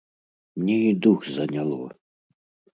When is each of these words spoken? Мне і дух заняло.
Мне 0.59 0.77
і 0.87 0.95
дух 1.07 1.19
заняло. 1.37 1.81